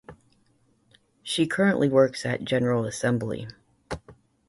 She 1.21 1.45
currently 1.45 1.87
works 1.87 2.25
at 2.25 2.43
General 2.43 2.85
Assembly. 2.85 3.47